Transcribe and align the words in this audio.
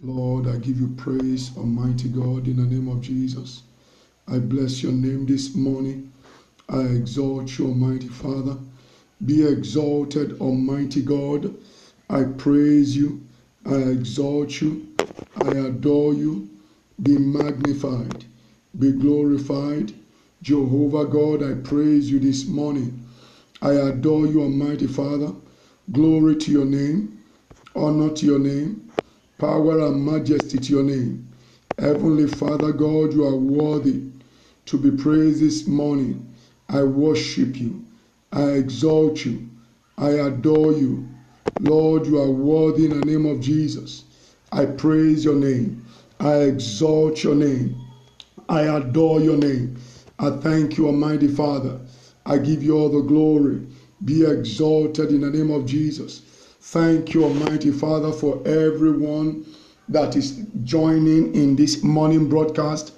Lord, 0.00 0.46
I 0.46 0.58
give 0.58 0.78
you 0.78 0.94
praise, 0.96 1.50
Almighty 1.56 2.08
God, 2.08 2.46
in 2.46 2.58
the 2.58 2.62
name 2.62 2.86
of 2.86 3.00
Jesus. 3.00 3.64
I 4.28 4.38
bless 4.38 4.80
your 4.80 4.92
name 4.92 5.26
this 5.26 5.56
morning. 5.56 6.12
I 6.68 6.82
exalt 6.82 7.58
you, 7.58 7.66
Almighty 7.66 8.06
Father. 8.06 8.56
Be 9.26 9.44
exalted, 9.44 10.40
Almighty 10.40 11.02
God. 11.02 11.52
I 12.08 12.22
praise 12.22 12.96
you. 12.96 13.26
I 13.66 13.74
exalt 13.74 14.60
you. 14.60 14.86
I 15.42 15.48
adore 15.48 16.14
you. 16.14 16.48
Be 17.02 17.18
magnified. 17.18 18.24
Be 18.78 18.92
glorified. 18.92 19.92
Jehovah 20.42 21.06
God, 21.06 21.42
I 21.42 21.54
praise 21.54 22.08
you 22.08 22.20
this 22.20 22.46
morning. 22.46 23.04
I 23.60 23.72
adore 23.72 24.28
you, 24.28 24.42
Almighty 24.42 24.86
Father. 24.86 25.32
Glory 25.90 26.36
to 26.36 26.52
your 26.52 26.66
name. 26.66 27.20
Honor 27.74 28.10
to 28.10 28.24
your 28.26 28.38
name 28.38 28.87
power 29.38 29.80
and 29.86 30.04
majesty 30.04 30.58
to 30.60 30.72
your 30.72 30.84
name. 30.84 31.28
Heavenly 31.78 32.28
Father 32.28 32.72
God, 32.72 33.12
you 33.14 33.24
are 33.24 33.36
worthy 33.36 34.02
to 34.66 34.78
be 34.78 34.90
praised 35.02 35.42
this 35.42 35.66
morning. 35.66 36.34
I 36.68 36.82
worship 36.84 37.56
you. 37.56 37.84
I 38.32 38.50
exalt 38.52 39.24
you. 39.24 39.48
I 39.98 40.10
adore 40.10 40.72
you. 40.72 41.08
Lord, 41.58 42.06
you 42.06 42.18
are 42.20 42.30
worthy 42.30 42.86
in 42.86 42.92
the 42.92 43.02
name 43.02 43.26
of 43.26 43.40
Jesus. 43.40 44.04
I 44.52 44.66
praise 44.66 45.24
your 45.24 45.36
name. 45.36 45.86
I 46.20 46.36
exalt 46.42 47.24
your 47.24 47.36
name. 47.36 47.80
I 48.48 48.62
adore 48.62 49.20
your 49.20 49.36
name. 49.38 49.78
I 50.18 50.30
thank 50.30 50.78
you, 50.78 50.86
Almighty 50.88 51.28
Father. 51.28 51.80
I 52.26 52.38
give 52.38 52.62
you 52.62 52.76
all 52.78 52.90
the 52.90 53.06
glory. 53.08 53.66
Be 54.04 54.24
exalted 54.24 55.10
in 55.10 55.22
the 55.22 55.30
name 55.30 55.50
of 55.50 55.66
Jesus. 55.66 56.22
Thank 56.70 57.14
you, 57.14 57.24
Almighty 57.24 57.70
Father, 57.70 58.12
for 58.12 58.46
everyone 58.46 59.46
that 59.88 60.14
is 60.16 60.44
joining 60.64 61.34
in 61.34 61.56
this 61.56 61.82
morning 61.82 62.28
broadcast. 62.28 62.92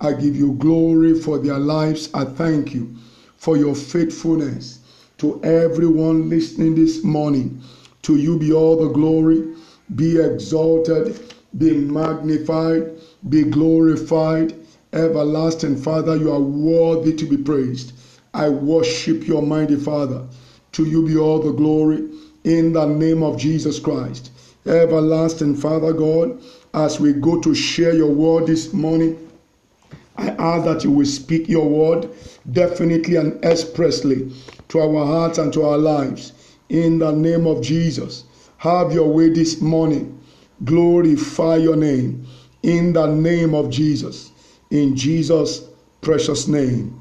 I 0.00 0.12
give 0.14 0.34
you 0.34 0.54
glory 0.54 1.14
for 1.14 1.38
their 1.38 1.60
lives. 1.60 2.10
I 2.14 2.24
thank 2.24 2.74
you 2.74 2.96
for 3.36 3.56
your 3.56 3.76
faithfulness 3.76 4.80
to 5.18 5.40
everyone 5.44 6.30
listening 6.30 6.74
this 6.74 7.04
morning. 7.04 7.62
To 8.02 8.16
you 8.16 8.40
be 8.40 8.52
all 8.52 8.76
the 8.76 8.92
glory. 8.92 9.54
Be 9.94 10.18
exalted, 10.18 11.32
be 11.58 11.76
magnified, 11.78 12.90
be 13.28 13.44
glorified. 13.44 14.52
Everlasting 14.92 15.76
Father, 15.76 16.16
you 16.16 16.32
are 16.32 16.40
worthy 16.40 17.14
to 17.14 17.24
be 17.24 17.36
praised. 17.36 17.92
I 18.34 18.48
worship 18.48 19.28
your 19.28 19.42
mighty 19.42 19.76
Father. 19.76 20.26
To 20.72 20.84
you 20.86 21.06
be 21.06 21.16
all 21.16 21.38
the 21.38 21.52
glory 21.52 22.08
in 22.44 22.72
the 22.72 22.86
name 22.86 23.22
of 23.22 23.38
Jesus 23.38 23.78
Christ. 23.78 24.30
Everlasting 24.66 25.56
Father 25.56 25.92
God, 25.92 26.40
as 26.74 27.00
we 27.00 27.12
go 27.12 27.40
to 27.40 27.54
share 27.54 27.94
your 27.94 28.10
word 28.10 28.46
this 28.46 28.72
morning, 28.72 29.18
I 30.16 30.28
ask 30.28 30.64
that 30.64 30.84
you 30.84 30.90
will 30.90 31.06
speak 31.06 31.48
your 31.48 31.68
word 31.68 32.08
definitely 32.50 33.16
and 33.16 33.44
expressly 33.44 34.32
to 34.68 34.80
our 34.80 35.04
hearts 35.06 35.38
and 35.38 35.52
to 35.54 35.62
our 35.64 35.78
lives. 35.78 36.32
In 36.68 36.98
the 36.98 37.12
name 37.12 37.46
of 37.46 37.62
Jesus, 37.62 38.24
have 38.58 38.92
your 38.92 39.12
way 39.12 39.30
this 39.30 39.60
morning. 39.60 40.18
Glorify 40.64 41.56
your 41.56 41.76
name. 41.76 42.26
In 42.62 42.92
the 42.92 43.06
name 43.06 43.54
of 43.54 43.70
Jesus. 43.70 44.30
In 44.70 44.94
Jesus' 44.96 45.68
precious 46.00 46.46
name. 46.46 46.98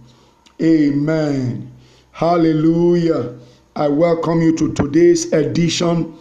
Amen. 0.62 1.72
Hallelujah. 2.12 3.38
I 3.76 3.88
welcome 3.88 4.42
you 4.42 4.54
to 4.58 4.74
today's 4.74 5.32
edition 5.32 6.14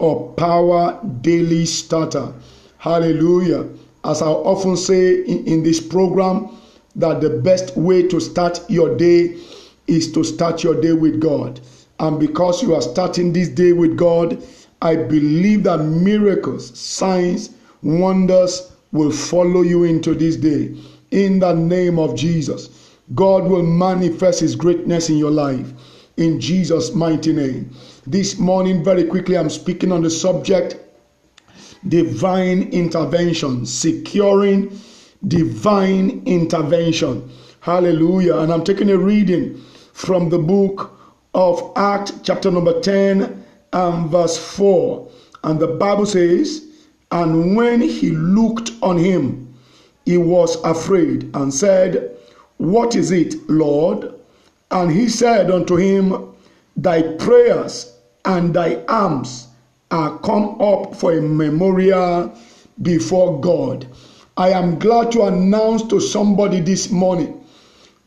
of 0.00 0.34
Power 0.34 0.98
Daily 1.20 1.64
Starter. 1.64 2.34
Hallelujah. 2.78 3.68
As 4.04 4.22
I 4.22 4.26
often 4.26 4.76
say 4.76 5.22
in, 5.22 5.46
in, 5.46 5.62
this 5.62 5.80
program, 5.80 6.48
that 6.96 7.20
the 7.20 7.30
best 7.30 7.76
way 7.76 8.08
to 8.08 8.18
start 8.18 8.60
your 8.68 8.96
day 8.96 9.38
is 9.86 10.10
to 10.12 10.24
start 10.24 10.64
your 10.64 10.80
day 10.80 10.94
with 10.94 11.20
God. 11.20 11.60
And 12.00 12.18
because 12.18 12.60
you 12.60 12.74
are 12.74 12.82
starting 12.82 13.32
this 13.32 13.50
day 13.50 13.72
with 13.72 13.96
God, 13.96 14.42
I 14.82 14.96
believe 14.96 15.62
that 15.62 15.78
miracles, 15.78 16.76
signs, 16.76 17.50
wonders 17.84 18.72
will 18.90 19.12
follow 19.12 19.62
you 19.62 19.84
into 19.84 20.12
this 20.12 20.34
day. 20.34 20.74
In 21.12 21.38
the 21.38 21.52
name 21.52 22.00
of 22.00 22.16
Jesus, 22.16 22.98
God 23.14 23.44
will 23.44 23.62
manifest 23.62 24.40
His 24.40 24.56
greatness 24.56 25.08
in 25.08 25.18
your 25.18 25.30
life 25.30 25.72
in 26.16 26.40
Jesus' 26.40 26.94
mighty 26.94 27.32
name. 27.32 27.70
This 28.06 28.38
morning, 28.38 28.82
very 28.82 29.04
quickly, 29.04 29.36
I'm 29.36 29.50
speaking 29.50 29.92
on 29.92 30.02
the 30.02 30.10
subject 30.10 30.76
divine 31.88 32.62
intervention, 32.72 33.66
securing 33.66 34.78
divine 35.26 36.22
intervention. 36.26 37.30
Hallelujah. 37.60 38.38
And 38.38 38.52
I'm 38.52 38.64
taking 38.64 38.90
a 38.90 38.96
reading 38.96 39.60
from 39.92 40.28
the 40.28 40.38
book 40.38 40.98
of 41.34 41.72
Acts, 41.76 42.12
chapter 42.22 42.50
number 42.50 42.80
10 42.80 43.44
and 43.72 44.10
verse 44.10 44.38
4. 44.38 45.10
And 45.44 45.60
the 45.60 45.68
Bible 45.68 46.06
says, 46.06 46.66
And 47.10 47.56
when 47.56 47.80
he 47.80 48.10
looked 48.10 48.72
on 48.82 48.98
him, 48.98 49.54
he 50.04 50.16
was 50.16 50.56
afraid 50.62 51.34
and 51.34 51.52
said, 51.52 52.16
What 52.56 52.94
is 52.94 53.10
it, 53.10 53.34
Lord? 53.50 54.14
And 54.70 54.90
he 54.90 55.08
said 55.08 55.50
unto 55.50 55.76
him, 55.76 56.34
Thy 56.76 57.02
prayers 57.02 57.92
and 58.24 58.52
thy 58.52 58.84
alms 58.88 59.48
are 59.90 60.18
come 60.18 60.60
up 60.60 60.96
for 60.96 61.12
a 61.16 61.22
memorial 61.22 62.36
before 62.82 63.40
God. 63.40 63.86
I 64.36 64.50
am 64.50 64.78
glad 64.78 65.12
to 65.12 65.22
announce 65.22 65.82
to 65.84 66.00
somebody 66.00 66.60
this 66.60 66.90
morning 66.90 67.42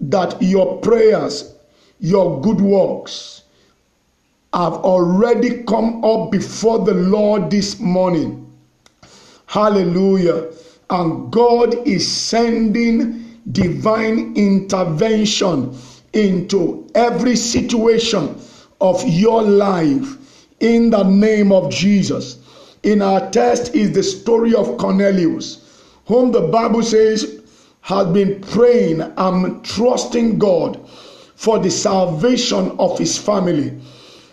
that 0.01 0.41
your 0.41 0.77
prayers, 0.77 1.55
your 1.99 2.41
good 2.41 2.61
works 2.61 3.43
have 4.53 4.73
already 4.73 5.63
come 5.63 6.03
up 6.03 6.31
before 6.31 6.79
the 6.85 6.93
Lord 6.93 7.49
this 7.49 7.79
morning. 7.79 8.45
Hallelujah. 9.47 10.51
And 10.89 11.31
God 11.31 11.87
is 11.87 12.07
sending 12.09 13.39
divine 13.51 14.35
intervention 14.35 15.75
into 16.13 16.87
every 16.95 17.35
situation 17.35 18.39
of 18.81 19.03
your 19.07 19.41
life 19.41 20.17
in 20.59 20.89
the 20.89 21.03
name 21.03 21.51
of 21.51 21.71
Jesus. 21.71 22.37
In 22.83 23.01
our 23.01 23.29
text 23.29 23.75
is 23.75 23.91
the 23.91 24.03
story 24.03 24.55
of 24.55 24.77
Cornelius, 24.77 25.65
whom 26.05 26.31
the 26.31 26.41
Bible 26.41 26.83
says 26.83 27.41
has 27.81 28.07
been 28.07 28.41
praying 28.41 29.01
and 29.01 29.63
trusting 29.65 30.37
God 30.37 30.87
for 31.35 31.59
the 31.59 31.71
salvation 31.71 32.75
of 32.79 32.97
his 32.97 33.17
family. 33.17 33.79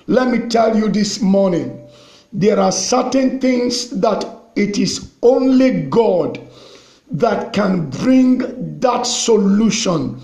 Let 0.06 0.28
me 0.28 0.48
tell 0.48 0.76
you 0.76 0.88
this 0.88 1.20
morning, 1.20 1.88
there 2.32 2.58
are 2.60 2.72
certain 2.72 3.40
things 3.40 3.90
that 4.00 4.24
it 4.56 4.78
is 4.78 5.12
only 5.22 5.82
God 5.82 6.40
that 7.10 7.52
can 7.52 7.88
bring 7.90 8.78
that 8.80 9.06
solution 9.06 10.20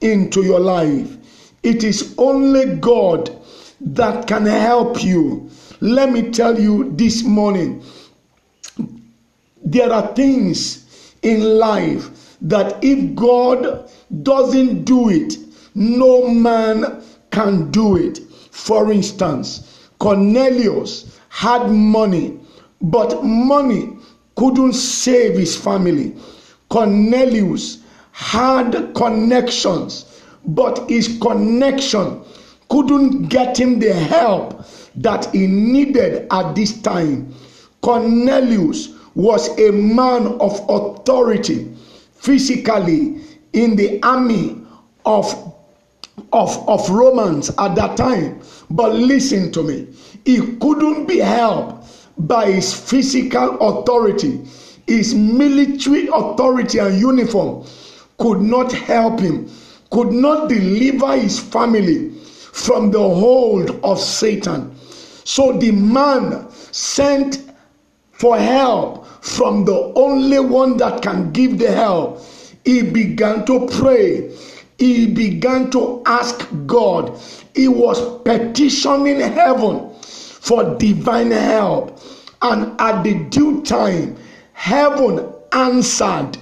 into 0.00 0.42
your 0.42 0.60
life. 0.60 1.16
It 1.62 1.84
is 1.84 2.14
only 2.18 2.76
God 2.76 3.30
that 3.80 4.26
can 4.26 4.46
help 4.46 5.02
you. 5.02 5.50
Let 5.80 6.12
me 6.12 6.30
tell 6.30 6.58
you 6.58 6.92
this 6.96 7.22
morning 7.22 7.82
there 9.64 9.92
are 9.92 10.14
things 10.14 10.86
in 11.22 11.58
life 11.58 12.36
that 12.40 12.82
if 12.82 13.14
God 13.14 13.90
doesn't 14.22 14.84
do 14.84 15.08
it, 15.10 15.36
no 15.74 16.28
man 16.28 17.02
can 17.30 17.70
do 17.70 17.96
it. 17.96 18.18
For 18.50 18.92
instance, 18.92 19.90
Cornelius 19.98 21.18
had 21.28 21.70
money, 21.70 22.38
but 22.80 23.22
money 23.24 23.96
couldn't 24.36 24.74
save 24.74 25.36
his 25.36 25.56
family. 25.56 26.14
Cornelius 26.68 27.78
had 28.16 28.94
connections, 28.94 30.22
but 30.46 30.88
his 30.88 31.18
connection 31.20 32.22
couldn't 32.70 33.28
get 33.28 33.60
him 33.60 33.78
the 33.78 33.92
help 33.92 34.64
that 34.94 35.26
he 35.34 35.46
needed 35.46 36.26
at 36.30 36.54
this 36.54 36.80
time. 36.80 37.30
Cornelius 37.82 38.88
was 39.14 39.50
a 39.58 39.70
man 39.70 40.28
of 40.40 40.58
authority 40.66 41.70
physically 42.14 43.20
in 43.52 43.76
the 43.76 44.02
army 44.02 44.62
of, 45.04 45.26
of, 46.32 46.66
of 46.70 46.88
Romans 46.88 47.50
at 47.58 47.74
that 47.74 47.98
time. 47.98 48.40
But 48.70 48.94
listen 48.94 49.52
to 49.52 49.62
me, 49.62 49.88
he 50.24 50.56
couldn't 50.56 51.04
be 51.04 51.18
helped 51.18 51.86
by 52.16 52.50
his 52.50 52.72
physical 52.72 53.58
authority, 53.60 54.40
his 54.86 55.14
military 55.14 56.08
authority 56.08 56.78
and 56.78 56.98
uniform 56.98 57.66
could 58.18 58.40
not 58.40 58.72
help 58.72 59.20
him, 59.20 59.50
could 59.90 60.12
not 60.12 60.48
deliver 60.48 61.16
his 61.16 61.38
family 61.38 62.10
from 62.52 62.90
the 62.90 62.98
hold 62.98 63.70
of 63.84 64.00
Satan. 64.00 64.74
So 65.24 65.52
the 65.58 65.72
man 65.72 66.50
sent 66.50 67.52
for 68.12 68.38
help 68.38 69.06
from 69.22 69.64
the 69.64 69.92
only 69.96 70.40
one 70.40 70.76
that 70.78 71.02
can 71.02 71.32
give 71.32 71.58
the 71.58 71.70
help. 71.70 72.24
He 72.64 72.82
began 72.82 73.44
to 73.46 73.66
pray. 73.66 74.34
He 74.78 75.06
began 75.06 75.70
to 75.72 76.02
ask 76.06 76.46
God. 76.66 77.18
He 77.54 77.68
was 77.68 78.00
petitioning 78.22 79.20
heaven 79.20 79.92
for 80.00 80.76
divine 80.78 81.30
help. 81.30 82.00
And 82.42 82.78
at 82.80 83.02
the 83.02 83.14
due 83.30 83.62
time, 83.62 84.16
heaven 84.52 85.32
answered 85.52 86.38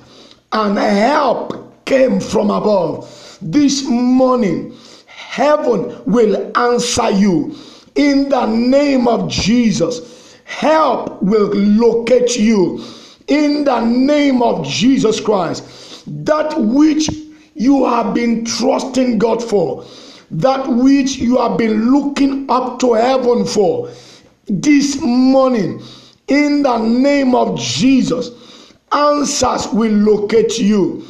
and 0.55 0.79
help 0.79 1.85
came 1.85 2.21
from 2.21 2.51
above. 2.51 3.39
This 3.43 3.85
morning, 3.89 4.75
heaven 5.07 6.01
will 6.07 6.57
answer 6.57 7.11
you 7.11 7.57
in 7.97 8.29
the 8.29 8.47
name 8.47 9.09
of 9.09 9.29
Jesus. 9.29 10.39
Help 10.45 11.21
will 11.23 11.49
locate 11.55 12.37
you 12.37 12.83
in 13.27 13.65
the 13.65 13.81
name 13.81 14.43
of 14.43 14.65
Jesus 14.65 15.21
Christ. 15.21 16.05
That 16.25 16.55
which 16.57 17.11
you 17.55 17.85
have 17.87 18.15
been 18.15 18.45
trusting 18.45 19.19
God 19.19 19.43
for, 19.43 19.85
that 20.31 20.69
which 20.69 21.17
you 21.17 21.37
have 21.39 21.59
been 21.59 21.91
looking 21.91 22.49
up 22.49 22.79
to 22.81 22.95
heaven 22.95 23.45
for, 23.45 23.91
this 24.47 25.01
morning, 25.01 25.83
in 26.29 26.63
the 26.63 26.79
name 26.79 27.35
of 27.35 27.59
Jesus, 27.59 28.31
answers 28.95 29.67
will 29.73 29.93
locate 29.93 30.59
you, 30.59 31.05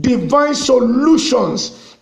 divine 0.00 0.54
solutions 0.54 1.96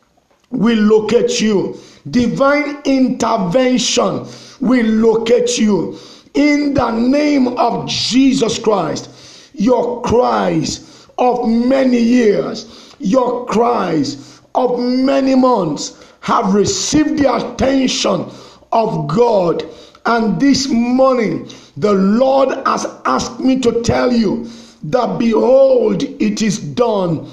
will 0.50 0.78
locate 0.78 1.40
you, 1.40 1.78
divine 2.10 2.81
intervention 2.84 4.26
will 4.60 4.86
locate 4.86 5.58
you. 5.58 5.98
In 6.34 6.75
the 6.75 6.90
name 6.90 7.48
of 7.58 7.88
Jesus 7.88 8.58
Christ, 8.58 9.10
your 9.54 10.02
cries 10.02 11.06
of 11.19 11.48
many 11.48 11.98
years, 11.98 12.94
your 12.98 13.46
cries 13.46 14.40
of 14.54 14.78
many 14.78 15.34
months 15.34 16.04
have 16.20 16.54
received 16.54 17.19
the 17.19 17.34
attention 17.34 18.31
of 18.72 19.08
God. 19.08 19.64
And 20.06 20.40
this 20.40 20.69
morning, 20.69 21.48
the 21.76 21.92
Lord 21.92 22.50
has 22.66 22.86
asked 23.04 23.40
me 23.40 23.60
to 23.60 23.82
tell 23.82 24.12
you 24.12 24.48
that 24.84 25.19
behold, 25.19 26.02
it 26.02 26.42
is 26.42 26.58
done. 26.58 27.28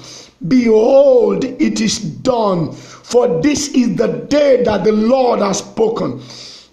Behold, 0.48 1.44
it 1.44 1.80
is 1.80 1.98
done. 1.98 2.72
For 2.72 3.40
this 3.42 3.68
is 3.68 3.96
the 3.96 4.26
day 4.28 4.62
that 4.64 4.84
the 4.84 4.92
Lord 4.92 5.40
has 5.40 5.58
spoken. 5.58 6.20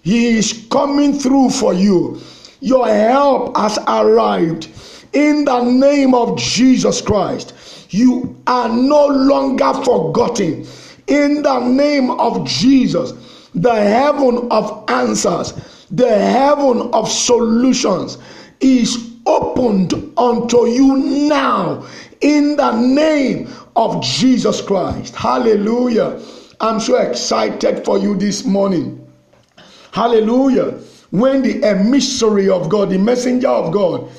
He 0.02 0.38
is 0.38 0.66
coming 0.70 1.12
through 1.18 1.50
for 1.50 1.74
you. 1.74 2.20
Your 2.60 2.86
help 2.86 3.56
has 3.56 3.78
arrived. 3.86 4.68
In 5.12 5.44
the 5.44 5.62
name 5.64 6.14
of 6.14 6.38
Jesus 6.38 7.00
Christ, 7.00 7.54
you 7.90 8.40
are 8.46 8.68
no 8.68 9.06
longer 9.06 9.74
forgotten. 9.84 10.66
In 11.08 11.42
the 11.42 11.60
name 11.60 12.10
of 12.12 12.46
Jesus, 12.46 13.12
the 13.54 13.74
heaven 13.74 14.46
of 14.50 14.84
answers, 14.88 15.52
the 15.90 16.08
heaven 16.08 16.90
of 16.92 17.10
solutions 17.10 18.18
is 18.60 19.09
opened 19.26 19.94
unto 20.16 20.66
you 20.66 20.96
now 21.28 21.86
in 22.20 22.56
the 22.56 22.72
name 22.80 23.48
of 23.76 24.02
Jesus 24.02 24.60
Christ. 24.60 25.14
Hallelujah. 25.14 26.20
I'm 26.60 26.80
so 26.80 26.96
excited 26.96 27.84
for 27.84 27.98
you 27.98 28.16
this 28.16 28.44
morning. 28.44 28.96
Hallelujah. 29.92 30.78
When 31.10 31.42
the 31.42 31.64
emissary 31.64 32.48
of 32.48 32.68
God, 32.68 32.90
the 32.90 32.98
messenger 32.98 33.48
of 33.48 33.72
God, 33.72 34.10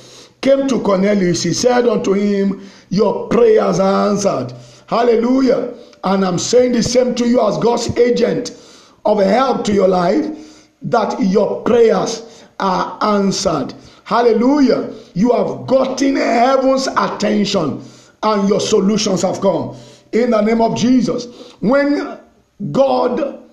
came 0.42 0.68
to 0.68 0.80
Cornelius, 0.81 1.44
he 1.44 1.54
said 1.54 1.88
unto 1.88 2.13
him, 2.13 2.68
Your 2.89 3.30
prayers 3.30 3.80
are 3.80 4.09
answered. 4.09 4.54
Hallelujah. 4.88 5.74
And 6.04 6.25
I'm 6.25 6.39
saying 6.39 6.74
the 6.74 6.83
same 6.83 7.15
to 7.15 7.27
you 7.27 7.45
as 7.47 7.57
God's 7.59 7.95
agent 7.97 8.57
of 9.06 9.19
help 9.19 9.63
to 9.65 9.74
your 9.74 9.88
life, 9.88 10.68
that 10.81 11.19
your 11.21 11.62
prayers 11.62 12.44
are 12.59 12.97
answered. 13.01 13.74
Hallelujah. 14.03 14.94
You 15.13 15.31
have 15.31 15.68
gotten 15.68 16.15
heaven's 16.15 16.88
attention 16.88 17.81
and 18.24 18.50
your 18.50 18.59
solutions 18.59 19.21
have 19.21 19.42
come. 19.42 19.75
In 20.12 20.31
the 20.31 20.42
name 20.42 20.62
of 20.62 20.77
Jesus. 20.77 21.53
When 21.59 22.19
God 22.71 23.44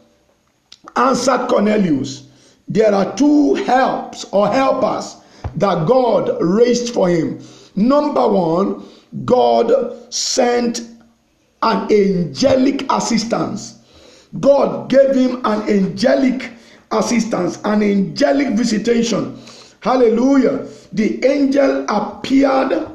answered 0.97 1.49
Cornelius, 1.49 2.29
there 2.69 2.93
are 2.95 3.17
two 3.17 3.55
helps 3.55 4.25
or 4.33 4.49
helpers 4.49 5.17
that 5.57 5.87
God 5.87 6.37
raised 6.41 6.93
for 6.93 7.09
him. 7.09 7.41
Number 7.77 8.27
one, 8.27 8.85
God 9.25 10.13
sent 10.13 10.81
an 11.63 11.91
angelic 11.93 12.85
assistance. 12.91 13.79
God 14.41 14.91
gave 14.91 15.15
him 15.15 15.41
an 15.45 15.63
angelic 15.69 16.51
assistance, 16.91 17.59
an 17.65 17.83
angelic 17.83 18.49
visitation 18.49 19.39
Hallelujah. 19.81 20.67
The 20.93 21.25
angel 21.25 21.87
appeared 21.89 22.89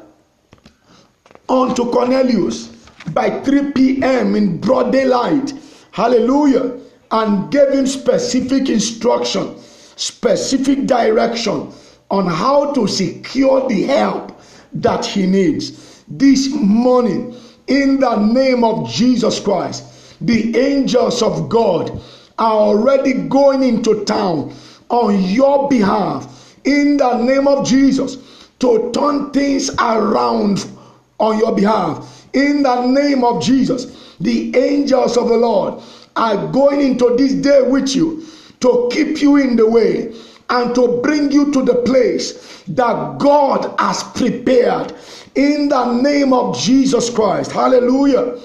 unto 1.48 1.90
Cornelius 1.90 2.68
by 3.12 3.40
3 3.40 3.72
p.m. 3.72 4.36
in 4.36 4.58
broad 4.58 4.92
daylight. 4.92 5.52
Hallelujah. 5.92 6.78
And 7.10 7.50
gave 7.50 7.70
him 7.70 7.86
specific 7.86 8.68
instruction, 8.68 9.56
specific 9.96 10.86
direction 10.86 11.72
on 12.10 12.26
how 12.26 12.72
to 12.72 12.86
secure 12.86 13.68
the 13.68 13.84
help 13.84 14.40
that 14.74 15.06
he 15.06 15.26
needs. 15.26 16.02
This 16.08 16.52
morning, 16.52 17.34
in 17.66 18.00
the 18.00 18.16
name 18.16 18.62
of 18.64 18.90
Jesus 18.90 19.40
Christ, 19.40 20.18
the 20.20 20.56
angels 20.58 21.22
of 21.22 21.48
God 21.48 22.00
are 22.38 22.52
already 22.52 23.12
going 23.14 23.62
into 23.62 24.04
town 24.04 24.52
on 24.90 25.22
your 25.22 25.68
behalf 25.68 26.33
in 26.64 26.96
the 26.96 27.18
name 27.18 27.46
of 27.46 27.66
Jesus 27.66 28.16
to 28.60 28.90
turn 28.92 29.30
things 29.30 29.70
around 29.78 30.66
on 31.18 31.38
your 31.38 31.54
behalf. 31.54 32.26
In 32.32 32.62
the 32.62 32.86
name 32.86 33.24
of 33.24 33.42
Jesus, 33.42 34.14
the 34.20 34.56
angels 34.56 35.16
of 35.16 35.28
the 35.28 35.36
Lord 35.36 35.82
are 36.16 36.46
going 36.48 36.80
into 36.80 37.14
this 37.16 37.32
day 37.34 37.62
with 37.62 37.94
you 37.94 38.24
to 38.60 38.88
keep 38.92 39.20
you 39.20 39.36
in 39.36 39.56
the 39.56 39.68
way 39.68 40.14
and 40.50 40.74
to 40.74 41.00
bring 41.02 41.30
you 41.30 41.52
to 41.52 41.62
the 41.62 41.74
place 41.82 42.62
that 42.68 43.18
God 43.18 43.74
has 43.78 44.02
prepared 44.02 44.94
in 45.34 45.68
the 45.68 46.00
name 46.00 46.32
of 46.32 46.56
Jesus 46.58 47.10
Christ. 47.10 47.52
Hallelujah. 47.52 48.38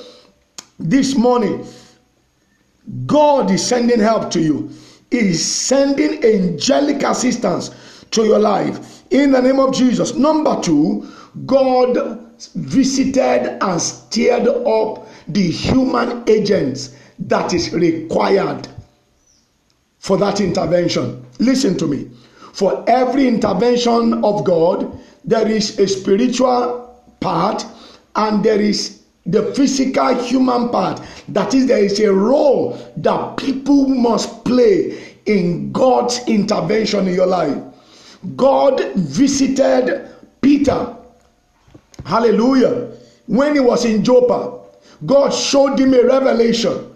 This 0.80 1.16
morning, 1.16 1.66
God 3.06 3.52
is 3.52 3.66
sending 3.66 4.00
help 4.00 4.32
to 4.32 4.42
you. 4.42 4.70
Is 5.12 5.44
sending 5.44 6.24
angelic 6.24 7.02
assistance 7.02 7.72
to 8.12 8.26
your 8.26 8.40
life 8.40 9.04
in 9.12 9.32
the 9.32 9.42
name 9.42 9.60
of 9.60 9.74
Jesus. 9.74 10.16
Number 10.16 10.60
two, 10.62 11.08
God 11.46 12.20
visited 12.56 13.62
and 13.62 13.82
stirred 13.82 14.48
up 14.48 15.08
the 15.28 15.50
human 15.50 16.24
agents 16.28 16.96
that 17.20 17.54
is 17.54 17.74
required 17.74 18.68
for 20.00 20.18
that 20.18 20.40
intervention. 20.40 21.26
Listen 21.40 21.78
to 21.78 21.88
me. 21.88 22.10
For 22.54 22.84
every 22.88 23.28
intervention 23.28 24.24
of 24.24 24.44
God, 24.44 25.00
there 25.26 25.48
is 25.48 25.78
a 25.80 25.88
spiritual 25.88 27.04
part 27.20 27.66
and 28.16 28.44
there 28.44 28.60
is 28.60 29.02
the 29.26 29.54
physical 29.54 30.16
human 30.16 30.70
part. 30.70 31.02
That 31.28 31.54
is, 31.54 31.68
there 31.68 31.84
is 31.84 32.00
a 32.00 32.12
role 32.12 32.80
that 32.98 33.38
people 33.38 33.88
must 33.88 34.44
play 34.46 35.16
in 35.26 35.72
God's 35.72 36.20
intervention 36.28 37.08
in 37.08 37.14
your 37.14 37.28
life. 37.28 37.62
God 38.36 38.94
visited 38.96 40.10
Peter. 40.42 40.96
Hallelujah. 42.06 42.92
When 43.28 43.54
he 43.54 43.60
was 43.60 43.86
in 43.86 44.04
Joppa, 44.04 44.60
God 45.06 45.30
showed 45.30 45.80
him 45.80 45.94
a 45.94 46.04
revelation. 46.04 46.94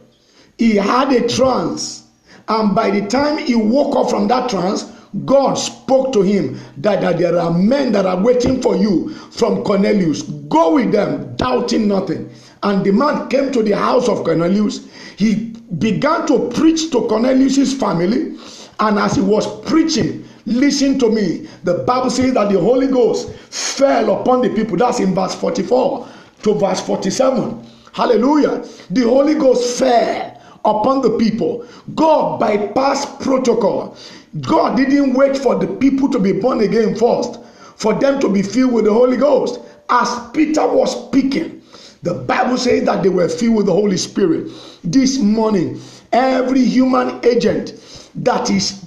He 0.58 0.76
had 0.76 1.12
a 1.14 1.28
trance. 1.28 2.08
And 2.48 2.76
by 2.76 2.90
the 2.90 3.08
time 3.08 3.38
he 3.38 3.56
woke 3.56 3.96
up 3.96 4.10
from 4.10 4.28
that 4.28 4.50
trance, 4.50 4.84
God 5.26 5.54
spoke 5.54 6.12
to 6.14 6.22
him 6.22 6.60
that, 6.78 7.02
that 7.02 7.20
there 7.20 7.38
are 7.38 7.54
men 7.54 7.92
that 7.92 8.06
are 8.06 8.22
waiting 8.22 8.62
for 8.62 8.76
you 8.76 9.10
from 9.10 9.64
Cornelius. 9.64 10.24
Go 10.24 10.74
with 10.76 10.92
them, 10.92 11.36
doubting 11.36 11.88
nothing. 11.88 12.30
And 12.64 12.84
the 12.84 12.92
man 12.92 13.30
came 13.30 13.52
to 13.52 13.62
the 13.62 13.78
house 13.78 14.10
of 14.10 14.24
Cornelius. 14.24 14.88
He 15.16 15.54
began 15.78 16.26
to 16.28 16.50
preach 16.50 16.90
to 16.92 17.08
Cornelius's 17.08 17.74
family. 17.74 18.36
And 18.80 18.98
as 18.98 19.16
he 19.16 19.22
was 19.22 19.62
preaching, 19.66 20.28
Listen 20.46 21.00
to 21.00 21.10
me. 21.10 21.48
The 21.64 21.76
Bible 21.86 22.10
says 22.10 22.34
that 22.34 22.52
the 22.52 22.60
Holy 22.60 22.88
Ghost 22.88 23.34
fell 23.34 24.22
upon 24.22 24.42
the 24.42 24.50
people. 24.50 24.78
That's 24.78 25.00
in 25.00 25.16
verse 25.16 25.36
44 25.36 26.08
to 26.44 26.54
verse 26.56 26.82
47. 26.82 27.66
Hallelujah. 27.94 28.66
The 28.90 29.02
Holy 29.02 29.36
Ghost 29.36 29.80
fell 29.80 30.42
upon 30.66 31.02
the 31.02 31.18
people. 31.18 31.66
God 31.96 32.42
bypassed 32.42 33.22
protocol. 33.22 33.98
God 34.42 34.76
didn't 34.76 35.14
wait 35.14 35.38
for 35.38 35.56
the 35.56 35.68
people 35.68 36.10
to 36.10 36.20
be 36.20 36.34
born 36.34 36.62
again 36.62 36.96
first 36.96 37.40
for 37.76 37.94
them 37.94 38.20
to 38.22 38.30
be 38.30 38.42
filled 38.42 38.74
with 38.74 38.86
the 38.86 38.94
Holy 38.94 39.18
Ghost. 39.18 39.60
As 39.90 40.32
Peter 40.34 40.66
was 40.68 41.08
speaking, 41.08 41.62
the 42.02 42.14
Bible 42.14 42.58
says 42.58 42.86
that 42.86 43.04
they 43.04 43.10
were 43.10 43.30
filled 43.30 43.58
with 43.58 43.66
the 43.66 43.74
Holy 43.74 43.98
Spirit. 43.98 44.50
This 44.84 45.20
morning, 45.20 45.82
every 46.12 46.64
human 46.64 47.24
agent 47.26 47.74
that 48.16 48.50
is 48.50 48.83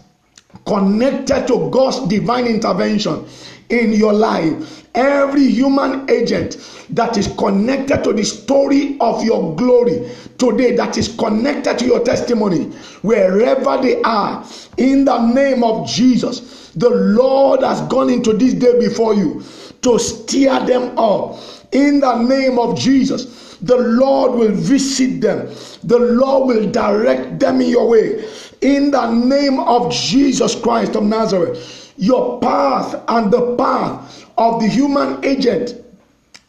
connected 0.66 1.46
to 1.46 1.70
God's 1.70 2.06
divine 2.08 2.46
intervention 2.46 3.26
in 3.68 3.92
your 3.92 4.12
life, 4.12 4.86
every 4.94 5.48
human 5.48 6.08
agent 6.10 6.56
that 6.90 7.16
is 7.16 7.28
connected 7.38 8.04
to 8.04 8.12
the 8.12 8.24
story 8.24 8.96
of 9.00 9.24
your 9.24 9.54
glory 9.56 10.08
today, 10.38 10.76
that 10.76 10.96
is 10.96 11.14
connected 11.16 11.78
to 11.78 11.86
your 11.86 12.04
testimony, 12.04 12.64
wherever 13.02 13.80
they 13.82 14.00
are, 14.02 14.44
in 14.76 15.04
the 15.04 15.26
name 15.32 15.64
of 15.64 15.86
Jesus, 15.88 16.70
the 16.76 16.90
Lord 16.90 17.62
has 17.62 17.80
gone 17.88 18.10
into 18.10 18.32
this 18.32 18.52
day 18.54 18.78
before 18.78 19.14
you 19.14 19.42
to 19.82 19.98
steer 19.98 20.58
them 20.66 20.98
up. 20.98 21.38
In 21.72 22.00
the 22.00 22.22
name 22.22 22.58
of 22.58 22.78
Jesus, 22.78 23.56
the 23.62 23.76
Lord 23.76 24.32
will 24.32 24.52
visit 24.52 25.20
them, 25.20 25.48
the 25.84 25.98
Lord 25.98 26.48
will 26.48 26.70
direct 26.70 27.40
them 27.40 27.60
in 27.60 27.68
your 27.68 27.88
way. 27.88 28.28
In 28.60 28.90
the 28.90 29.10
name 29.10 29.60
of 29.60 29.92
Jesus 29.92 30.54
Christ 30.54 30.96
of 30.96 31.04
Nazareth, 31.04 31.92
your 31.96 32.40
path 32.40 33.02
and 33.08 33.30
the 33.32 33.56
path 33.56 34.26
of 34.38 34.60
the 34.60 34.68
human 34.68 35.24
agent 35.24 35.85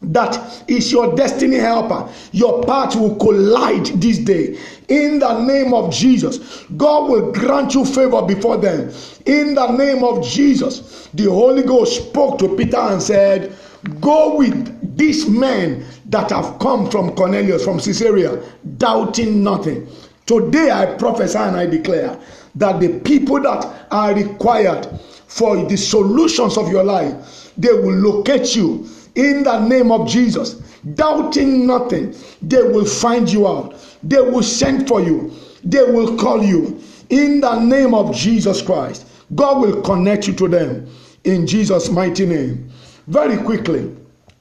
that 0.00 0.64
is 0.68 0.92
your 0.92 1.14
destiny 1.16 1.56
helper. 1.56 2.08
Your 2.32 2.62
path 2.62 2.94
will 2.94 3.16
collide 3.16 3.86
this 4.00 4.18
day. 4.18 4.58
In 4.88 5.18
the 5.18 5.40
name 5.44 5.74
of 5.74 5.92
Jesus, 5.92 6.64
God 6.76 7.10
will 7.10 7.32
grant 7.32 7.74
you 7.74 7.84
favor 7.84 8.22
before 8.22 8.58
them. 8.58 8.92
In 9.26 9.54
the 9.54 9.72
name 9.72 10.04
of 10.04 10.24
Jesus, 10.24 11.08
the 11.14 11.24
Holy 11.24 11.62
Ghost 11.62 12.08
spoke 12.08 12.38
to 12.38 12.56
Peter 12.56 12.76
and 12.76 13.02
said, 13.02 13.56
Go 14.00 14.36
with 14.36 14.96
these 14.96 15.28
men 15.28 15.84
that 16.06 16.30
have 16.30 16.58
come 16.60 16.90
from 16.90 17.14
Cornelius, 17.14 17.64
from 17.64 17.78
Caesarea, 17.78 18.42
doubting 18.76 19.42
nothing. 19.42 19.88
Today 20.26 20.70
I 20.70 20.94
prophesy 20.96 21.38
and 21.38 21.56
I 21.56 21.66
declare 21.66 22.18
that 22.54 22.80
the 22.80 23.00
people 23.00 23.40
that 23.40 23.86
are 23.90 24.14
required 24.14 24.86
for 25.26 25.56
the 25.68 25.76
solutions 25.76 26.56
of 26.56 26.70
your 26.70 26.84
life, 26.84 27.52
they 27.56 27.72
will 27.72 27.94
locate 27.94 28.54
you 28.54 28.88
in 29.18 29.42
the 29.42 29.58
name 29.66 29.90
of 29.90 30.08
Jesus. 30.08 30.54
Doubting 30.94 31.66
nothing, 31.66 32.14
they 32.40 32.62
will 32.62 32.84
find 32.84 33.30
you 33.30 33.48
out. 33.48 33.74
They 34.02 34.20
will 34.20 34.44
send 34.44 34.86
for 34.86 35.00
you. 35.00 35.32
They 35.64 35.82
will 35.82 36.16
call 36.16 36.42
you 36.42 36.80
in 37.10 37.40
the 37.40 37.58
name 37.58 37.94
of 37.94 38.14
Jesus 38.14 38.62
Christ. 38.62 39.06
God 39.34 39.60
will 39.60 39.82
connect 39.82 40.28
you 40.28 40.34
to 40.34 40.48
them 40.48 40.88
in 41.24 41.46
Jesus' 41.48 41.90
mighty 41.90 42.26
name. 42.26 42.70
Very 43.08 43.36
quickly, 43.38 43.92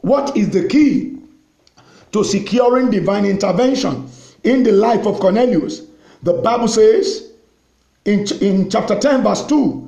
what 0.02 0.38
is 0.38 0.52
the 0.52 0.68
key 0.68 1.18
to 2.12 2.24
securing 2.24 2.92
divine 2.92 3.26
intervention 3.26 4.08
in 4.44 4.62
the 4.62 4.72
life 4.72 5.08
of 5.08 5.20
Cornelius? 5.20 5.82
The 6.22 6.34
Bible 6.34 6.68
says 6.68 7.32
in, 8.06 8.28
in 8.42 8.70
chapter 8.70 8.98
10, 9.00 9.24
verse 9.24 9.46
2 9.48 9.88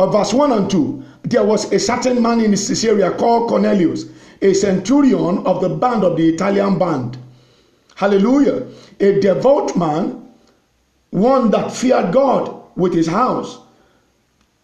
or 0.00 0.10
verse 0.10 0.32
1 0.32 0.50
and 0.52 0.70
2, 0.70 1.04
there 1.24 1.44
was 1.44 1.70
a 1.72 1.78
certain 1.78 2.22
man 2.22 2.40
in 2.40 2.52
Caesarea 2.52 3.10
called 3.10 3.50
Cornelius, 3.50 4.06
a 4.40 4.54
centurion 4.54 5.46
of 5.46 5.60
the 5.60 5.68
band 5.68 6.04
of 6.04 6.16
the 6.16 6.26
Italian 6.26 6.78
band. 6.78 7.18
Hallelujah. 7.96 8.66
A 9.00 9.20
devout 9.20 9.76
man, 9.76 10.26
one 11.10 11.50
that 11.50 11.70
feared 11.70 12.14
God 12.14 12.62
with 12.76 12.94
his 12.94 13.06
house, 13.06 13.58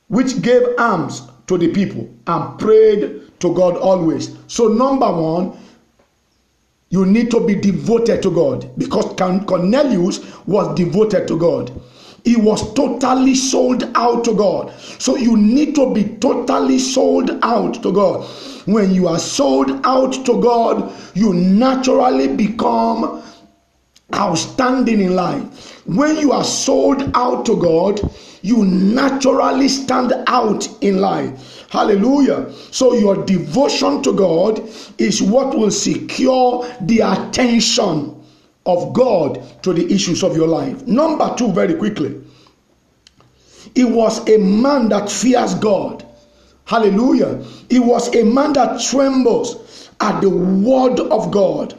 which 0.08 0.40
gave 0.40 0.62
alms 0.78 1.28
to 1.48 1.58
the 1.58 1.68
people 1.68 2.08
and 2.26 2.58
prayed 2.58 3.38
to 3.40 3.54
God 3.54 3.76
always. 3.76 4.34
So, 4.46 4.68
number 4.68 5.12
one, 5.12 5.58
you 6.88 7.04
need 7.04 7.30
to 7.32 7.46
be 7.46 7.56
devoted 7.56 8.22
to 8.22 8.30
God 8.30 8.70
because 8.78 9.14
Cornelius 9.14 10.46
was 10.46 10.74
devoted 10.74 11.28
to 11.28 11.38
God. 11.38 11.78
He 12.26 12.34
was 12.34 12.74
totally 12.74 13.36
sold 13.36 13.88
out 13.94 14.24
to 14.24 14.34
God. 14.34 14.74
So 14.98 15.16
you 15.16 15.36
need 15.36 15.76
to 15.76 15.94
be 15.94 16.02
totally 16.16 16.80
sold 16.80 17.30
out 17.40 17.80
to 17.84 17.92
God. 17.92 18.26
When 18.66 18.92
you 18.92 19.06
are 19.06 19.20
sold 19.20 19.70
out 19.86 20.12
to 20.26 20.42
God, 20.42 20.92
you 21.14 21.32
naturally 21.32 22.26
become 22.26 23.22
outstanding 24.12 25.00
in 25.00 25.14
life. 25.14 25.86
When 25.86 26.16
you 26.16 26.32
are 26.32 26.42
sold 26.42 27.12
out 27.14 27.46
to 27.46 27.56
God, 27.60 28.00
you 28.42 28.64
naturally 28.64 29.68
stand 29.68 30.12
out 30.26 30.68
in 30.82 31.00
life. 31.00 31.68
Hallelujah. 31.70 32.52
So, 32.72 32.94
your 32.94 33.24
devotion 33.24 34.02
to 34.02 34.12
God 34.12 34.68
is 34.98 35.22
what 35.22 35.56
will 35.56 35.70
secure 35.70 36.66
the 36.80 37.00
attention 37.00 38.15
of 38.66 38.92
God 38.92 39.42
to 39.62 39.72
the 39.72 39.92
issues 39.92 40.22
of 40.22 40.36
your 40.36 40.48
life. 40.48 40.86
Number 40.86 41.34
two, 41.36 41.52
very 41.52 41.74
quickly, 41.74 42.20
he 43.74 43.84
was 43.84 44.26
a 44.28 44.38
man 44.38 44.88
that 44.90 45.10
fears 45.10 45.54
God. 45.54 46.04
Hallelujah. 46.64 47.42
He 47.70 47.78
was 47.78 48.14
a 48.14 48.24
man 48.24 48.52
that 48.54 48.80
trembles 48.80 49.90
at 50.00 50.20
the 50.20 50.30
word 50.30 51.00
of 51.00 51.30
God. 51.30 51.74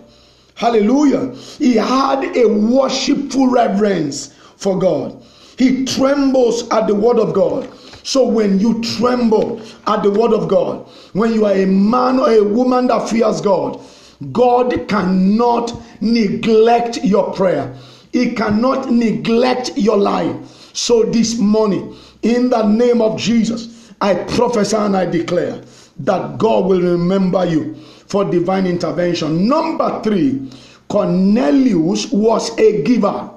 Hallelujah. 0.55 1.35
He 1.59 1.75
had 1.75 2.35
a 2.35 2.45
worshipful 2.47 3.47
reverence 3.49 4.33
for 4.55 4.79
God. 4.79 5.21
He 5.57 5.85
trembles 5.85 6.69
at 6.69 6.87
the 6.87 6.95
word 6.95 7.19
of 7.19 7.33
God. 7.33 7.71
So 8.03 8.25
when 8.27 8.59
you 8.59 8.81
tremble 8.81 9.61
at 9.85 10.01
the 10.01 10.11
word 10.11 10.33
of 10.33 10.47
God, 10.47 10.87
when 11.13 11.33
you 11.33 11.45
are 11.45 11.53
a 11.53 11.65
man 11.65 12.19
or 12.19 12.31
a 12.31 12.43
woman 12.43 12.87
that 12.87 13.09
fears 13.09 13.41
God, 13.41 13.81
God 14.31 14.87
cannot 14.87 15.73
neglect 16.01 17.03
your 17.03 17.33
prayer. 17.33 17.75
He 18.11 18.33
cannot 18.33 18.91
neglect 18.91 19.77
your 19.77 19.97
life. 19.97 20.35
So 20.75 21.03
this 21.03 21.37
morning, 21.37 21.95
in 22.23 22.49
the 22.49 22.67
name 22.67 23.01
of 23.01 23.19
Jesus, 23.19 23.93
I 24.01 24.15
prophesy 24.15 24.75
and 24.75 24.95
I 24.95 25.05
declare 25.05 25.61
that 25.99 26.37
God 26.37 26.65
will 26.65 26.81
remember 26.81 27.45
you 27.45 27.75
for 28.07 28.25
divine 28.25 28.65
intervention. 28.65 29.47
Number 29.47 30.01
three, 30.03 30.49
Cornelius 30.87 32.11
was 32.11 32.57
a 32.57 32.81
giver. 32.83 33.29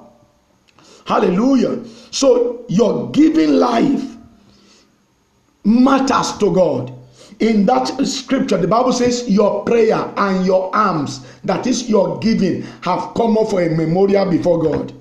Hallelujah. 1.05 1.83
So 2.11 2.65
your 2.69 3.11
giving 3.11 3.53
life 3.53 4.15
matters 5.63 6.37
to 6.37 6.53
God 6.53 6.93
in 7.41 7.65
that 7.65 7.85
scripture, 8.05 8.57
the 8.57 8.67
Bible 8.67 8.93
says, 8.93 9.27
Your 9.27 9.65
prayer 9.65 10.13
and 10.15 10.45
your 10.45 10.73
alms, 10.75 11.25
that 11.43 11.65
is 11.65 11.89
your 11.89 12.19
giving, 12.19 12.61
have 12.81 13.13
come 13.15 13.37
up 13.37 13.49
for 13.49 13.63
a 13.63 13.69
memorial 13.69 14.29
before 14.29 14.61
God. 14.61 14.93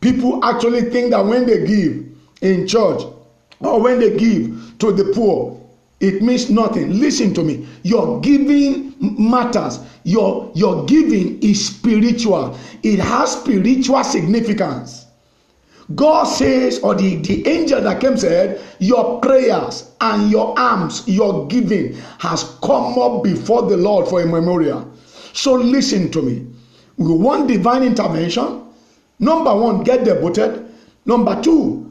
People 0.00 0.44
actually 0.44 0.82
think 0.90 1.10
that 1.10 1.24
when 1.24 1.46
they 1.46 1.66
give 1.66 2.06
in 2.42 2.68
church 2.68 3.02
or 3.60 3.80
when 3.80 3.98
they 3.98 4.16
give 4.16 4.78
to 4.78 4.92
the 4.92 5.10
poor, 5.14 5.58
it 6.00 6.22
means 6.22 6.50
nothing. 6.50 7.00
Listen 7.00 7.34
to 7.34 7.42
me. 7.42 7.66
Your 7.82 8.20
giving 8.20 8.94
matters. 9.00 9.80
Your, 10.04 10.52
your 10.54 10.84
giving 10.84 11.42
is 11.42 11.66
spiritual, 11.66 12.56
it 12.82 13.00
has 13.00 13.32
spiritual 13.32 14.04
significance. 14.04 15.06
God 15.94 16.24
says, 16.24 16.80
or 16.80 16.94
the, 16.94 17.16
the 17.16 17.46
angel 17.48 17.80
that 17.80 18.00
came 18.00 18.16
said, 18.18 18.60
Your 18.78 19.20
prayers 19.20 19.90
and 20.00 20.30
your 20.30 20.58
alms, 20.58 21.06
your 21.08 21.46
giving 21.48 21.94
has 22.18 22.44
come 22.62 22.98
up 22.98 23.24
before 23.24 23.62
the 23.62 23.76
Lord 23.76 24.06
for 24.06 24.20
a 24.20 24.26
memorial. 24.26 24.92
So 25.32 25.54
listen 25.54 26.10
to 26.10 26.20
me. 26.20 26.46
We 26.98 27.12
want 27.12 27.48
divine 27.48 27.82
intervention. 27.82 28.64
Number 29.18 29.54
one, 29.54 29.82
get 29.82 30.04
devoted. 30.04 30.66
Number 31.06 31.40
two, 31.40 31.90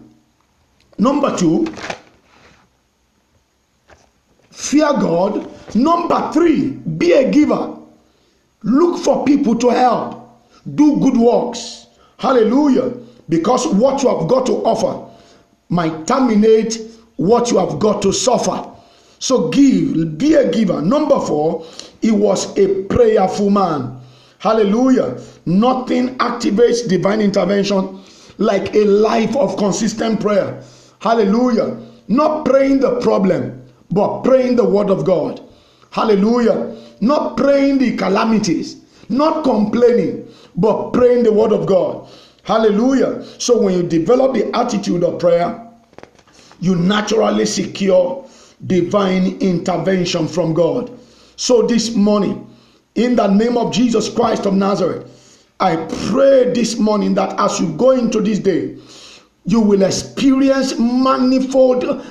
number 1.00 1.36
two, 1.36 1.66
fear 4.52 4.94
God. 4.94 5.50
Number 5.76 6.32
three, 6.32 6.70
be 6.70 7.14
a 7.14 7.32
giver. 7.32 7.78
Look 8.62 9.04
for 9.04 9.26
people 9.26 9.56
to 9.56 9.70
help. 9.70 10.44
Do 10.76 10.98
good 11.00 11.18
works. 11.18 11.88
Hallelujah 12.20 13.07
because 13.30 13.68
what 13.68 14.04
you 14.04 14.10
have 14.10 14.28
got 14.28 14.46
to 14.46 14.54
offer 14.64 15.14
might 15.70 16.08
terminate 16.08 16.80
what 17.18 17.52
you 17.52 17.58
have 17.58 17.80
got 17.80 18.02
to 18.02 18.14
suffer. 18.14 18.70
So 19.20 19.50
give, 19.50 20.18
be 20.18 20.36
a 20.36 20.52
giver. 20.52 20.82
Number 20.82 21.20
four, 21.20 21.66
he 22.02 22.12
was 22.12 22.58
a 22.58 22.84
prayerful 22.84 23.50
man. 23.50 24.00
Hallelujah. 24.40 25.20
Nothing 25.46 26.18
activates 26.20 26.88
divine 26.88 27.22
intervention 27.22 28.00
like 28.38 28.76
a 28.76 28.86
life 28.86 29.36
of 29.36 29.58
consistent 29.58 30.22
prayer. 30.22 30.62
Hallelujah. 31.00 31.78
Not 32.08 32.46
praying 32.46 32.80
the 32.80 33.00
problem, 33.02 33.64
but 33.92 34.22
praying 34.24 34.56
the 34.56 34.64
word 34.64 34.90
of 34.90 35.06
God. 35.06 35.42
Hallelujah. 35.92 36.76
Not 37.02 37.38
praying 37.38 37.80
the 37.80 37.98
calamities, 37.98 38.78
not 39.10 39.44
complaining, 39.44 40.28
but 40.56 40.92
praying 40.92 41.24
the 41.24 41.32
word 41.34 41.52
of 41.52 41.66
God. 41.66 42.08
Hallelujah. 42.48 43.26
So 43.40 43.62
when 43.62 43.76
you 43.76 43.84
develop 43.84 44.34
the 44.34 44.56
attitude 44.56 45.04
of 45.04 45.20
prayer, 45.20 45.70
you 46.62 46.76
naturally 46.76 47.46
secure 47.46 48.26
divine 48.66 49.38
intervention 49.42 50.30
from 50.30 50.54
God. 50.54 50.98
So 51.36 51.64
this 51.68 51.94
morning, 51.94 52.50
in 52.96 53.18
the 53.18 53.28
name 53.28 53.58
of 53.58 53.74
Jesus 53.74 54.10
Christ 54.10 54.46
of 54.46 54.54
Nazareth, 54.54 55.46
I 55.60 55.76
pray 56.10 56.54
this 56.54 56.80
morning 56.80 57.16
that 57.16 57.38
as 57.38 57.60
you 57.60 57.74
go 57.74 57.92
into 57.92 58.22
this 58.22 58.40
day, 58.40 58.78
you 59.44 59.60
will 59.60 59.82
experience 59.82 60.80
manifold 60.80 62.06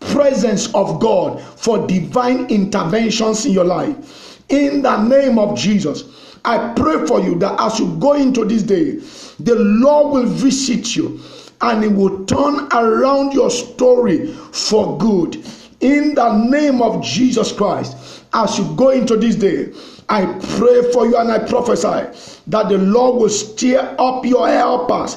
presence 0.00 0.74
of 0.74 0.98
God 0.98 1.42
for 1.42 1.86
divine 1.86 2.46
interventions 2.46 3.44
in 3.44 3.52
your 3.52 3.64
life. 3.64 4.42
In 4.48 4.80
the 4.80 5.02
name 5.02 5.38
of 5.38 5.58
Jesus, 5.58 6.27
I 6.44 6.72
pray 6.74 7.06
for 7.06 7.20
you 7.20 7.38
that 7.40 7.60
as 7.60 7.78
you 7.78 7.96
go 7.98 8.14
into 8.14 8.44
this 8.44 8.62
day, 8.62 8.92
the 9.40 9.54
Lord 9.56 10.12
will 10.12 10.26
visit 10.26 10.96
you 10.96 11.20
and 11.60 11.82
He 11.82 11.88
will 11.88 12.24
turn 12.26 12.68
around 12.72 13.32
your 13.32 13.50
story 13.50 14.32
for 14.52 14.96
good. 14.98 15.44
In 15.80 16.14
the 16.14 16.44
name 16.44 16.82
of 16.82 17.02
Jesus 17.04 17.52
Christ, 17.52 18.24
as 18.32 18.58
you 18.58 18.74
go 18.76 18.90
into 18.90 19.16
this 19.16 19.36
day, 19.36 19.72
I 20.08 20.24
pray 20.56 20.90
for 20.92 21.06
you 21.06 21.16
and 21.16 21.30
I 21.30 21.38
prophesy 21.38 22.42
that 22.46 22.68
the 22.68 22.78
Lord 22.78 23.20
will 23.20 23.28
steer 23.28 23.94
up 23.98 24.24
your 24.24 24.48
helpers 24.48 25.16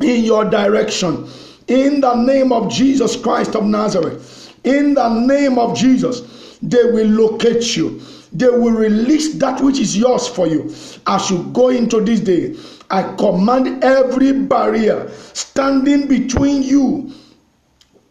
in 0.00 0.24
your 0.24 0.44
direction. 0.44 1.28
In 1.68 2.00
the 2.00 2.14
name 2.14 2.52
of 2.52 2.70
Jesus 2.70 3.16
Christ 3.16 3.56
of 3.56 3.64
Nazareth, 3.64 4.54
in 4.64 4.94
the 4.94 5.08
name 5.08 5.58
of 5.58 5.76
Jesus, 5.76 6.58
they 6.62 6.84
will 6.84 7.08
locate 7.08 7.76
you. 7.76 8.00
They 8.32 8.48
will 8.48 8.72
release 8.72 9.34
that 9.34 9.60
which 9.60 9.78
is 9.78 9.96
yours 9.96 10.26
for 10.26 10.46
you 10.46 10.74
as 11.06 11.30
you 11.30 11.44
go 11.52 11.68
into 11.68 12.00
this 12.00 12.20
day. 12.20 12.56
I 12.90 13.14
command 13.16 13.82
every 13.82 14.32
barrier 14.32 15.08
standing 15.32 16.06
between 16.08 16.62
you 16.62 17.12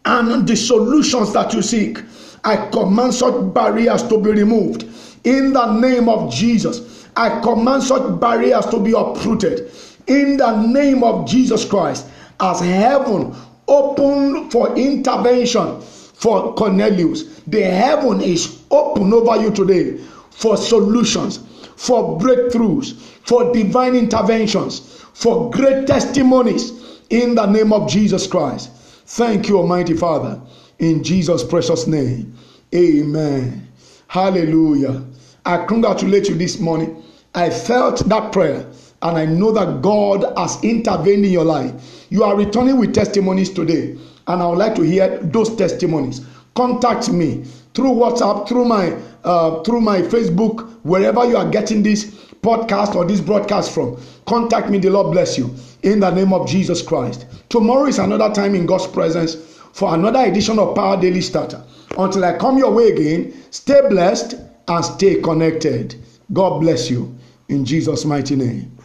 and 0.04 0.46
the 0.46 0.56
solutions 0.56 1.32
that 1.32 1.52
you 1.52 1.62
seek. 1.62 1.98
I 2.44 2.68
command 2.70 3.14
such 3.14 3.52
barriers 3.54 4.02
to 4.04 4.20
be 4.20 4.30
removed 4.30 4.84
in 5.24 5.52
the 5.52 5.78
name 5.78 6.08
of 6.08 6.32
Jesus. 6.32 7.08
I 7.16 7.40
command 7.40 7.82
such 7.82 8.20
barriers 8.20 8.66
to 8.66 8.78
be 8.78 8.92
uprooted 8.92 9.70
in 10.06 10.36
the 10.36 10.62
name 10.66 11.02
of 11.02 11.26
Jesus 11.26 11.64
Christ 11.64 12.06
as 12.38 12.60
heaven 12.60 13.34
open 13.66 14.50
for 14.50 14.76
intervention 14.76 15.82
for 16.16 16.54
Cornelius. 16.54 17.40
The 17.46 17.62
heaven 17.62 18.20
is 18.20 18.62
open 18.70 19.12
over 19.12 19.36
you 19.40 19.50
today 19.50 19.98
for 20.30 20.56
solutions, 20.56 21.38
for 21.76 22.18
breakthroughs, 22.18 22.94
for 23.22 23.52
divine 23.52 23.94
interventions, 23.94 25.02
for 25.12 25.50
great 25.50 25.86
testimonies 25.86 26.72
in 27.10 27.34
the 27.34 27.46
name 27.46 27.72
of 27.72 27.88
Jesus 27.88 28.26
Christ. 28.26 28.70
Thank 29.06 29.48
you, 29.48 29.58
Almighty 29.58 29.94
Father, 29.94 30.40
in 30.78 31.04
Jesus' 31.04 31.44
precious 31.44 31.86
name. 31.86 32.36
Amen. 32.74 33.68
Hallelujah. 34.08 35.04
I 35.44 35.64
congratulate 35.66 36.28
you 36.28 36.34
this 36.34 36.58
morning. 36.58 37.02
I 37.34 37.50
felt 37.50 38.08
that 38.08 38.32
prayer 38.32 38.66
and 39.06 39.16
I 39.16 39.24
know 39.24 39.52
that 39.52 39.82
God 39.82 40.24
has 40.36 40.62
intervened 40.64 41.24
in 41.24 41.30
your 41.30 41.44
life. 41.44 42.06
You 42.10 42.24
are 42.24 42.36
returning 42.36 42.76
with 42.78 42.92
testimonies 42.92 43.50
today, 43.50 43.96
and 44.26 44.42
I 44.42 44.46
would 44.48 44.58
like 44.58 44.74
to 44.74 44.82
hear 44.82 45.18
those 45.18 45.54
testimonies. 45.54 46.26
Contact 46.56 47.10
me 47.12 47.44
through 47.74 47.92
WhatsApp, 47.92 48.48
through 48.48 48.64
my 48.64 48.96
uh, 49.22 49.62
through 49.62 49.80
my 49.80 50.02
Facebook, 50.02 50.68
wherever 50.82 51.24
you 51.24 51.36
are 51.36 51.48
getting 51.48 51.82
this 51.82 52.04
podcast 52.42 52.94
or 52.96 53.04
this 53.04 53.20
broadcast 53.20 53.72
from. 53.72 53.96
Contact 54.26 54.70
me. 54.70 54.78
The 54.78 54.90
Lord 54.90 55.12
bless 55.12 55.38
you 55.38 55.54
in 55.82 56.00
the 56.00 56.10
name 56.10 56.32
of 56.32 56.48
Jesus 56.48 56.82
Christ. 56.82 57.26
Tomorrow 57.48 57.86
is 57.86 57.98
another 57.98 58.32
time 58.34 58.54
in 58.56 58.66
God's 58.66 58.88
presence 58.88 59.36
for 59.72 59.94
another 59.94 60.24
edition 60.24 60.58
of 60.58 60.74
Power 60.74 61.00
Daily 61.00 61.20
Starter. 61.20 61.62
Until 61.96 62.24
I 62.24 62.36
come 62.36 62.58
your 62.58 62.72
way 62.72 62.88
again, 62.88 63.34
stay 63.50 63.82
blessed 63.88 64.34
and 64.66 64.84
stay 64.84 65.20
connected. 65.20 65.94
God 66.32 66.60
bless 66.60 66.90
you 66.90 67.16
in 67.48 67.64
Jesus' 67.64 68.04
mighty 68.04 68.34
name. 68.34 68.75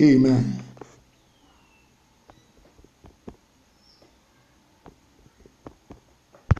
Amen. 0.00 0.69